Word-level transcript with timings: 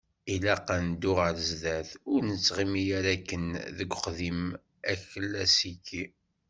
Ilaq, 0.33 0.67
ad 0.75 0.81
neddu 0.85 1.11
ɣer 1.19 1.35
sdat, 1.49 1.89
ur 2.11 2.19
nettɣimi 2.29 2.83
ara 2.97 3.13
kan 3.27 3.45
deg 3.77 3.91
uqdim 3.95 4.41
aklasiki. 4.93 6.03